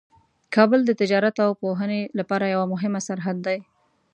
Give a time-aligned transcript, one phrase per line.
[0.55, 3.55] کابل د تجارت او پوهنې لپاره یوه مهمه سرحد ده.